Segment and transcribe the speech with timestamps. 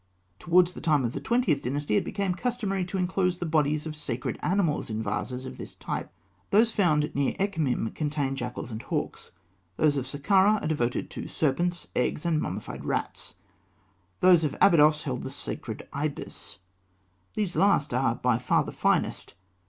[0.39, 3.95] Towards the time of the Twentieth Dynasty, it became customary to enclose the bodies of
[3.95, 6.11] sacred animals in vases of this type.
[6.49, 9.31] Those found near Ekhmîm contain jackals and hawks;
[9.77, 13.35] those of Sakkarah are devoted to serpents, eggs, and mummified rats;
[14.21, 16.57] those of Abydos hold the sacred ibis.
[17.35, 19.35] These last are by far the finest.